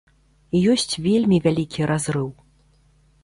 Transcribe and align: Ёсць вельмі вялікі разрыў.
Ёсць 0.75 0.95
вельмі 1.07 1.37
вялікі 1.45 1.81
разрыў. 1.91 2.29